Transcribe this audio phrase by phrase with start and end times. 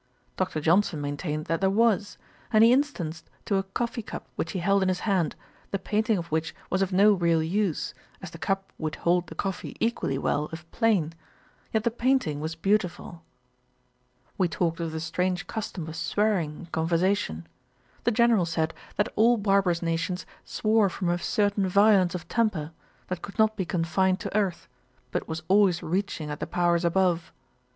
[0.35, 0.61] Dr.
[0.61, 2.17] Johnson maintained that there was;
[2.51, 5.35] and he instanced a coffee cup which he held in his hand,
[5.69, 9.35] the painting of which was of no real use, as the cup would hold the
[9.35, 11.13] coffee equally well if plain;
[11.71, 13.21] yet the painting was beautiful.
[14.39, 17.45] We talked of the strange custom of swearing in conversation.
[18.03, 22.71] The General said, that all barbarous nations swore from a certain violence of temper,
[23.05, 24.67] that could not be confined to earth,
[25.11, 27.31] but was always reaching at the powers above.